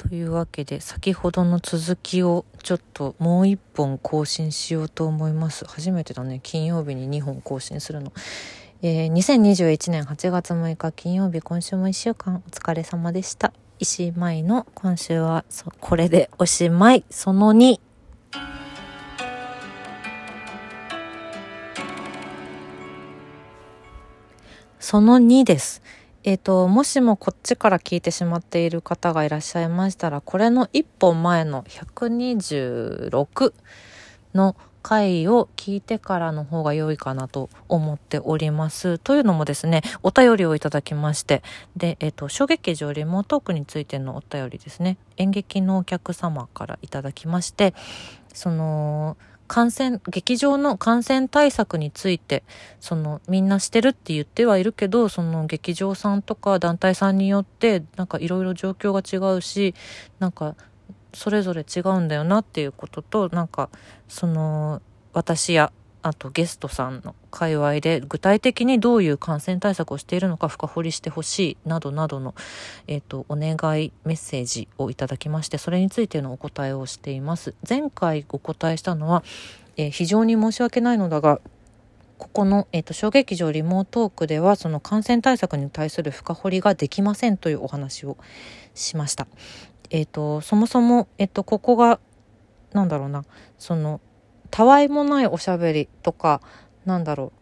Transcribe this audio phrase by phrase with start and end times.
[0.00, 5.66] というわけで先ほどの続きをちょっともう一本更新しようと思います。
[5.66, 6.40] 初めてだね。
[6.42, 8.10] 金曜日に2本更新するの。
[8.80, 13.52] えー、2021年8月6日金曜日今週も1週間お疲れ様でした。
[13.78, 15.44] 石井舞の今週は
[15.80, 17.04] これでおしまい。
[17.10, 17.78] その2
[24.78, 25.82] その2です。
[26.22, 33.54] えっ、ー、と、もしもこっちから聞いてしまっている方がいらっしゃいましたら、これの一本前の126
[34.34, 38.98] の回を聞いてからの方が良いかなと思っております。
[38.98, 41.42] というのもですね、お便りをいただきまして、
[41.76, 47.74] で、えっ、ー、と、小劇場リモートークについてのお便りですね、演劇のお客様からいただきまして、
[48.34, 49.16] その、
[49.50, 52.44] 感染、劇場の感染対策について、
[52.78, 59.74] その、みんなしてるって言ってはいるけど、その劇場さんとか団体さんによって、なんかいろいろ状況が違うし、
[60.20, 60.54] なんか、
[61.12, 63.70] それぞれ違うんだよなっていうことと、なんか、
[64.06, 64.80] その、
[65.12, 65.72] 私や
[66.02, 72.34] あとゲストさんの界隈で具体的にどういう感染対策をしているのか深掘りしてほしいなどなどの、
[72.86, 77.54] えっ、ー、と、お願いメッセージをいただきまして、それについてのお答えをしています。
[77.68, 79.22] 前回お答えしたのは、
[79.76, 81.40] えー、非常に申し訳ないのだが、
[82.16, 88.16] ここの、え、ー、と、小劇場リモートークでは、その感染対策に対する深掘りができませんというお話を
[88.74, 89.26] しました。
[89.90, 91.98] えっ、と、そもそも、えっ、と、ここが、
[92.72, 93.24] なんだろうな、
[93.58, 94.00] その、
[94.50, 96.40] たわいもないおしゃべりとか、
[96.84, 97.32] なんだろう、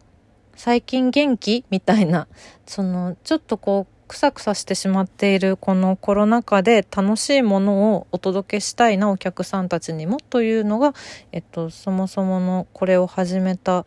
[0.55, 2.27] 最近元気みたいな、
[2.65, 10.95] その、ちょっとこう、くさくさしてしまっているこのコロナ禍で楽しいものをお届けしたいなお客さんたちにもというのが、
[11.31, 13.85] えっと、そもそものこれを始めた、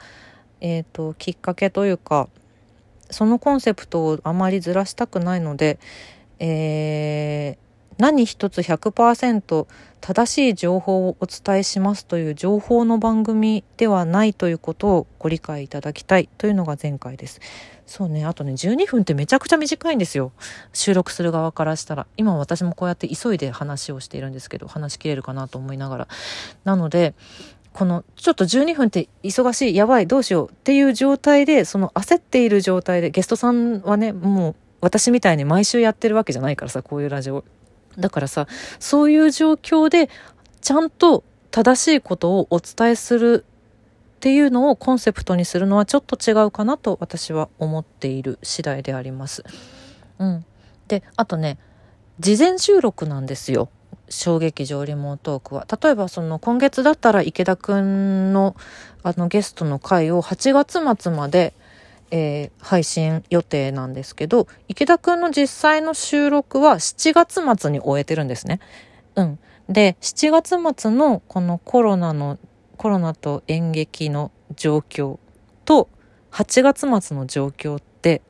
[0.60, 2.28] えっと、きっかけというか
[3.12, 5.78] そのコンセプトをあまりずらしたくないので、
[6.38, 7.58] え、
[7.98, 9.66] 何一つ100%
[10.00, 17.40] 正しい情報をお伝えしますという情報の番組ではないということをご理解いただきたいというのが前回です。
[17.86, 20.32] そうね、あとね、12分ってめちゃくちゃ短いんですよ。
[20.72, 22.06] 収録する側からしたら。
[22.16, 26.08] 今私もこうやって急いで話をしているんですけど、話しきれるかなと思いながら。
[26.64, 27.14] なので、
[27.72, 37.44] このちょっと12分って忙しい、やばい、どうしようっていう状態で、その焦っている状態で、ゲストさんはね、もう私みたいに毎週やってるわけじゃないからさ、こういうラジオ。
[37.98, 38.46] だからさ、
[38.78, 40.08] そういう状況で、
[40.60, 43.44] ちゃんと正しいことをお伝えする
[44.16, 49.44] っていうのをコンセプトにするのはちょっと違うかなと私は思っている次第であります。
[50.18, 50.44] うん。
[50.88, 51.58] で、あとね、
[52.20, 53.68] 事前収録なんですよ。
[54.08, 55.66] 小劇場リモートークは。
[55.82, 58.54] 例えばその今月だったら池田くんの
[59.02, 61.54] あのゲストの回を8月末まで
[62.14, 68.60] えー、配信予定なんですけど、池田くんの実際の収録は7月末に終えてるんですね。
[69.16, 69.38] うん。
[69.68, 72.38] で、7月末のこのコロナの、
[72.76, 75.18] コロナと演劇の状況
[75.64, 75.88] と
[76.32, 78.20] 8月末の状況って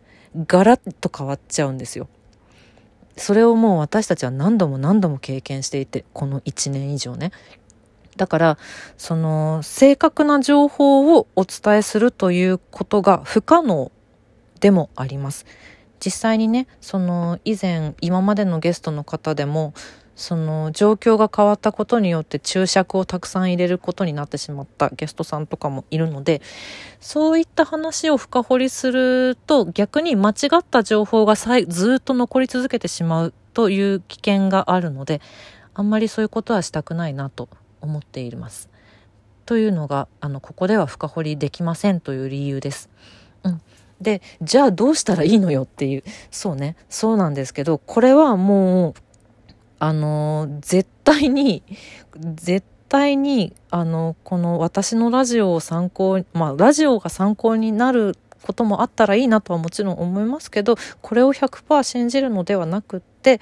[0.47, 2.09] ガラッと変わっちゃうんですよ。
[3.17, 7.33] それをもう私たちは何度も何度も経験していて、この1年以上ね。
[8.17, 8.59] だから、
[8.97, 13.91] その、正確な情報をお伝えするということが不可能
[14.61, 15.47] でもあります。
[16.05, 19.73] 実際にね、その、以前、今までのゲストの方でも、
[20.15, 26.43] その状況が変わったことによって注釈をたくさん入れることになってしまったゲストさんとかもいるので、
[27.01, 35.21] そういった話を深掘りすると逆に間違った情報がずっと残り続けてしまうという危険があるので、
[35.75, 37.49] あんまりそういうことはしたくないなと
[37.83, 38.69] 思っています。
[39.45, 42.89] というのがあのここでは深掘りできませんという理由です。
[43.43, 43.61] うん、
[44.01, 48.95] でじゃあどうしたらいいのよっていうそうねそうなんですけどこれはもう
[49.79, 51.63] あの絶対に
[52.35, 63.41] 絶対にあのこの私のラジオを参考まあラジオが参考になることもあったらいいなとはもちろん思いますけどこれを100%信じるのではなくって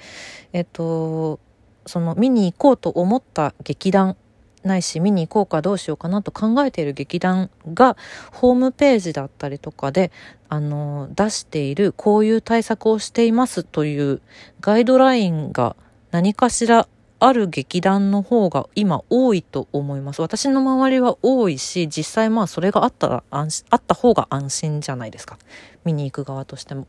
[0.53, 1.39] えっと
[1.85, 4.15] その見に行こうと思った劇団
[4.63, 7.97] ないし見に行こうかどうしようかなと考えている劇団が
[8.31, 10.11] ホームページだったりとかで
[10.49, 14.21] あの出しているこういう対策をしていますという
[14.59, 15.75] ガイドラインが
[16.11, 16.87] 何かしら
[17.23, 20.23] ある劇団の方が今多いと思います。
[20.23, 25.37] 私の周りは多いし、実際まあそれがあったら安心、あった方が安心じゃないですか。
[25.85, 26.87] 見に行く側としても。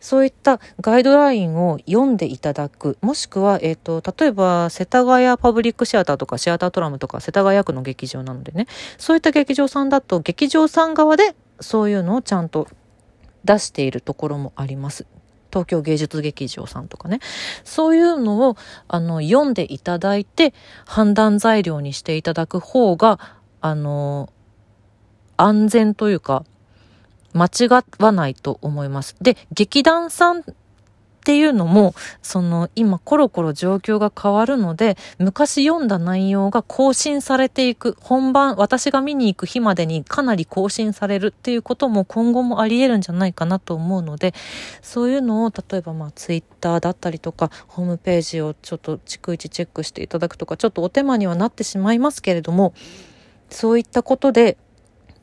[0.00, 2.98] そういったガイドラインを読んでいただく。
[3.00, 8.66] もしくは、えっ、ー、と、例えば、世田谷パブリックシアターとかシアタートラムとか世田谷区の劇場なのでね、
[8.96, 12.68] そういった劇場さんだと、劇場さん側でそういうのをちゃんと
[13.44, 15.06] 出しているところもあります。
[15.50, 17.20] 東京芸術劇場さんとかね。
[17.64, 18.56] そういうのを、
[18.86, 20.52] あの、読んでいただいて、
[20.84, 23.18] 判断材料にしていただく方が、
[23.60, 24.30] あの、
[25.36, 26.44] 安全というか、
[27.32, 29.16] 間違わないと思います。
[29.20, 30.44] で、劇団さんっ
[31.28, 44.32] ていうのも、その今コロコロ状況が変わるので、昔読んだ内容が更新されていく、本番、私が見に行く日までにかなり更新されるっていうことも今後もあり得るんじゃないかなと思うので、
[44.80, 52.72] そういうのを例えばまあツイッターだったりとか、ホームページをちょっと逐一チェックしていただくとか、ちょっとお手間にはなってしまいますけれども、
[53.50, 54.56] そういったことで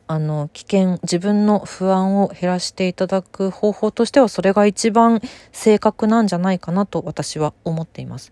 [0.08, 5.20] あの、危険、自分の不安を減らしていただく方法としては、それが一番
[5.52, 8.32] 正確なんじゃないかなと私は思っています。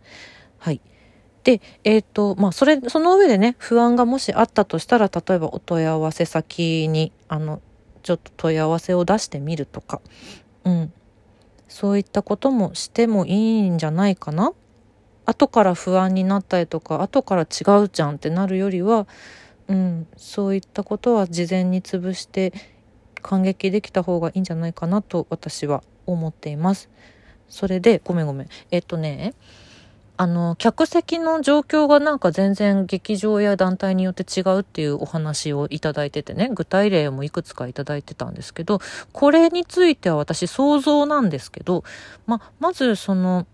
[0.60, 0.82] はい。
[1.44, 7.60] で、えっ、ー、と、まあ、それ、その上でね、不安がもしあったとしたら、例えばお問い合わせ先に、あの、
[8.04, 10.00] ちょっと問い合わせを出してみるとか、
[10.66, 10.94] うん。
[11.68, 14.54] そういったこともしてもいいんじゃないかな
[15.26, 19.08] 後から不安になったりとか、後から違うじゃんってなるよりは、
[19.68, 22.54] うん、そういったことは事前に潰して
[23.22, 26.90] 感激できた方がいいんじゃないかなと私は思っています。
[27.50, 28.48] それで、ごめんごめん。
[28.72, 29.34] えっとね、
[30.16, 38.80] あの、客席の状況がなんか全然劇場や団体によって違うっていうお話をいただいててね、具体例もいくつかいただいてたんですけど、
[39.12, 41.84] これについては私想像なんですけど、
[42.28, 43.48] ま、まずその、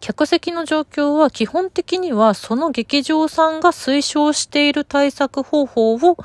[0.00, 6.16] 客席の状況は基本的にはその劇場さんが推奨している対策方法を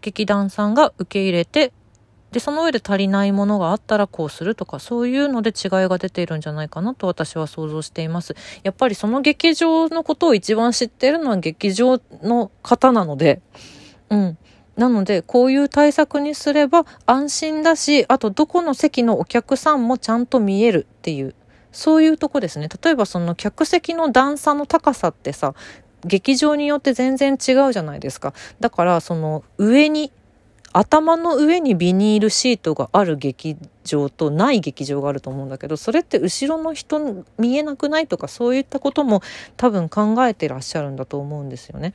[0.00, 1.72] 劇団さんが受け入れて
[2.32, 8.34] で、その上で足りないものがあったらこうするとか、そういうので違いが出ているんじゃないかなと私は想像しています。
[8.62, 13.42] やっぱりその劇場のことを一番知ってるのは劇場の方なので、
[14.08, 14.38] うん。
[14.76, 21.34] なので、こういう対策にすれば安心だし、あとどこの席のお客さんもちゃんと見えるっていう
[21.72, 22.68] そういうとこですね。
[22.82, 25.54] 例えばその客席の段差の高さってさ、
[26.04, 28.34] 劇場によって全然違うじゃないですか。
[28.60, 30.12] だからその上に、
[30.74, 39.22] 頭の上にビニールシートがある劇場とない劇場があると思うんだけど、それって後ろの人見えなくないとかそういったことも
[39.58, 41.92] 多分考えてらっしゃるんだと思うんですよね。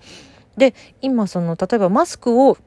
[0.58, 2.58] で、今その例えばマスクを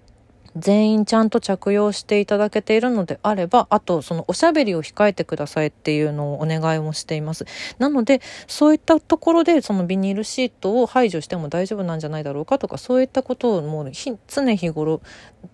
[0.56, 7.47] 全員ちゃんと着用していただけているのであれば、あとそのおしゃべりを控えてくださいっていうのをお願いもしています。
[7.79, 15.00] なので、そういったところでそのビニールシートを排除しても大丈夫なんじゃないだろうかとか、そういったことをもう常日頃、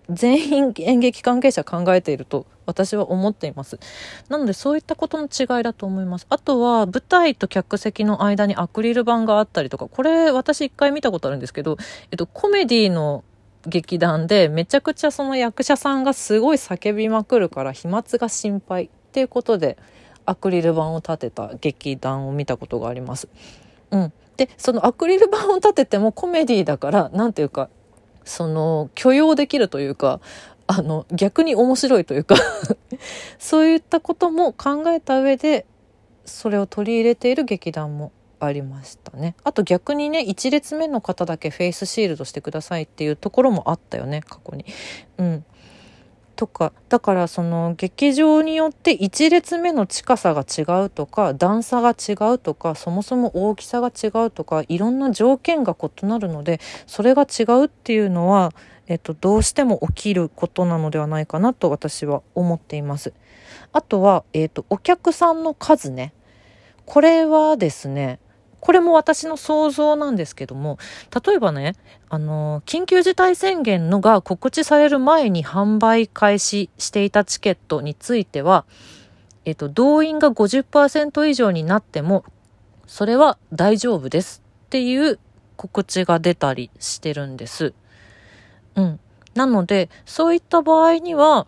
[0.09, 3.79] 全員演劇関係者考えていると私は思っています。
[4.29, 6.25] なのでそういったことの違いだと思います。
[6.29, 11.77] あとは舞台と客席の間にアクリル板があったりとか、これ私一回見たことあるんですけど、
[12.11, 13.23] えっとコメディの
[13.67, 19.77] 劇団でめちゃくちゃその役者さんがすごい叫びまくるから飛沫が心配っていうことで
[20.25, 23.27] アクリル板を立てた劇団を見たことがあります。
[23.91, 24.13] うん。
[24.35, 27.69] で、そのアクリル板を立ててもコメディだから、なんていうか、
[28.25, 30.19] その許容できるというか、
[30.67, 32.35] あの、逆に面白いというか
[33.39, 35.65] そういったことも考えた上で、
[36.25, 39.35] それを取り入れている劇団もありましたね。
[39.43, 44.65] あと逆にね、1列目の方だけフェイスシールドしてくださいっていうところもあったよね、過去に。
[45.17, 45.45] うん。
[46.37, 58.53] とか、だからその劇場によって1列目の近さが違うとか、段差が違うとか、そもそも大きさが違うとか、いろんな条件が異なるので、それが違うっていうのは、
[58.87, 63.13] えっと、どうしても起きることなのではないかなと私は思っています。
[63.73, 66.13] あとは、えっと、お客さんの数ね。
[66.85, 68.19] これはですね、
[68.59, 70.77] これも私の想像なんですけども、
[71.25, 71.75] 例えばね、
[72.09, 78.65] あの、緊急事態宣言のが告知される前に販売開始していたチケットについては、
[79.45, 82.25] えっと、動員が50%以上になっても、
[82.87, 85.19] それは大丈夫ですっていう
[85.55, 87.73] 告知が出たりしてるんです。
[88.75, 88.99] うん。
[89.35, 91.47] なので、そういった場合には、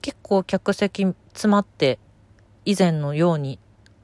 [0.00, 1.98] 結構客席詰まって
[2.64, 3.58] 以前のように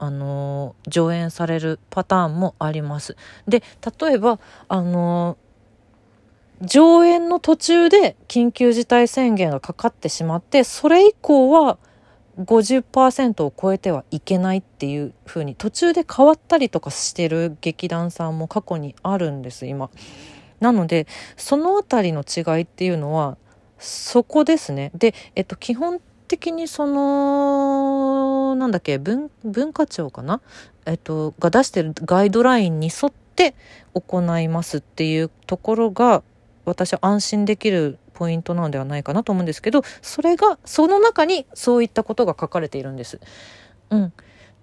[0.05, 3.17] あのー、上演されるパターンもあります。
[3.49, 3.63] で、
[4.01, 11.79] 例えば、あのー、上演の途中で緊急事態宣言がかかってしまって、それ以降は
[12.39, 19.89] 50%を超えてはいけないっていう風に途中で変わったりとかしてる劇団さんも過去にあるんです、今。
[20.61, 21.07] なので、
[21.37, 23.39] そのあたりの違いっていうのは、
[23.79, 24.91] そこですね。
[24.95, 26.01] で、えっと、基本
[26.35, 29.31] 的にその、なんだっけ、文、
[29.73, 30.41] 化庁かな？
[30.85, 33.55] えっと、が出してるガイドラインに沿って
[33.95, 36.23] 行いますっていうところが、
[36.65, 43.21] 私は安心できるポイントなのではないかなと思うんですけどそれがその中にそういったことが書かれているんです。
[43.91, 44.13] うん、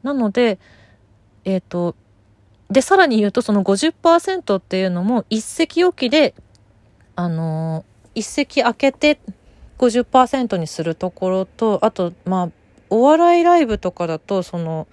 [0.01, 0.57] なので
[1.43, 1.95] えっ、ー、と
[2.71, 6.33] でさらに言うとその50%っていうのも一石置きで
[7.15, 7.85] あの
[8.15, 9.19] 一石開けて
[9.81, 12.50] 50%にするところとあとまあ
[12.89, 14.88] お笑いライブとかだとその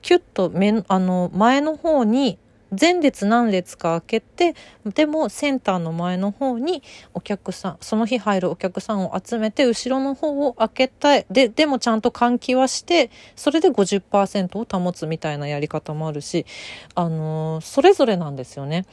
[0.00, 2.38] キュッとめあの前の方に
[2.78, 4.54] 前列何列か開けて
[4.94, 16.46] でもセンターの前の方にお客さんその日入るお客さんを集めて後ろの方を開けたいででもちゃんと換気はしてそれで50%を保つみたいなやり方もあるし
[16.94, 18.86] あのそれぞれなんですよね。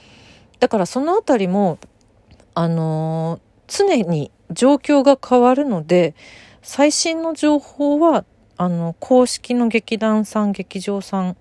[0.59, 1.77] だからそのあたりも
[2.53, 6.15] あの常に状況が変わるので
[6.61, 8.25] 最新の情報は
[8.57, 11.37] あの公式の劇団さん劇場さん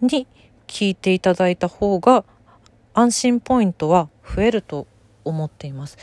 [0.00, 0.26] に
[0.66, 2.24] 聞いていただいた方が
[2.94, 4.86] 安心ポイントは増えると
[5.24, 5.98] 思っています。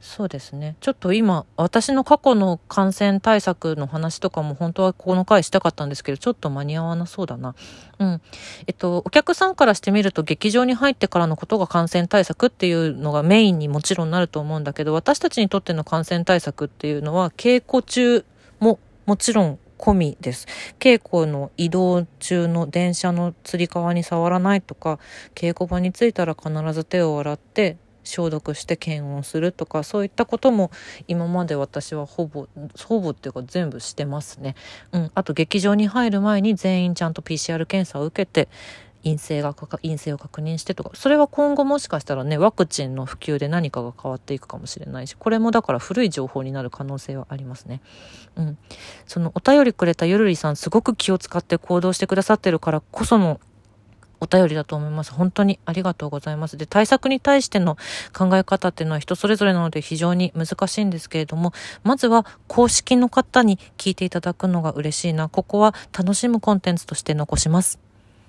[0.00, 0.76] そうですね。
[0.80, 7.56] ちょっと今、私の過去の感染対策の話とかも本当はこの回したかったんですけど、ちょっと間に合わなそうだな。
[7.98, 8.20] うん。
[8.68, 18.24] えっと、お客さんからしてみると、劇場に入ってからのことが感染対策っていうのがメインにもちろんなると思うんだけど、私たちにとっての感染対策っていうのは、稽古中
[18.60, 20.46] ももちろん込みです。
[20.78, 24.98] 稽古の移動中の電車のつり革に触らないとか、
[25.34, 30.70] 稽古場に着いたら必ず手を洗って、消毒して検温するとかそういったことも
[31.06, 32.48] 今まで私はほぼ
[32.86, 34.54] ほぼっていうか全部してますね。
[34.92, 38.48] うん、あと劇場に入る前に全員ちゃんと PCR 検査を受けて
[39.04, 47.80] 陰性が陰性を確認してとかそれは今後もしかしたらねワクチンの普及で何かが変わっていくかもしれないしこれもだから古い情報になる可能性はありますね。
[48.36, 48.58] うん、
[49.06, 53.40] そのお便りくれたゆるりさんすごく気を使って行動してくださってるからこその
[54.20, 55.12] お便りだと思います。
[55.12, 56.56] 本当にありがとうございます。
[56.56, 57.76] で、対策に対しての
[58.16, 65.28] 考え方っていうのは人それぞれなので非常に難しいんですけれども、まずは公式の方に聞いていただくのが嬉しいな。
[65.28, 67.87] ここは楽しむコンテンツとして残します。